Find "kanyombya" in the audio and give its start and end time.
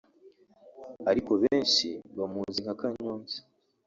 2.79-3.39